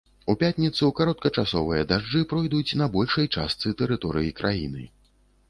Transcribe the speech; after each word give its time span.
У 0.33 0.35
пятніцу 0.43 0.87
кароткачасовыя 0.99 1.83
дажджы 1.91 2.21
пройдуць 2.33 2.77
на 2.81 2.89
большай 2.97 3.31
частцы 3.37 3.77
тэрыторыі 3.83 4.35
краіны. 4.43 4.83